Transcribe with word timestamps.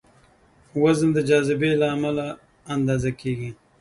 وزن 0.81 1.09
د 1.15 1.19
جاذبې 1.29 1.71
له 1.81 1.87
امله 1.95 2.27
اندازه 2.75 3.11
کېږي. 3.21 3.51